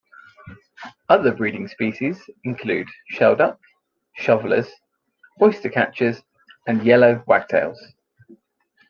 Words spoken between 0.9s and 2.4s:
Other breeding species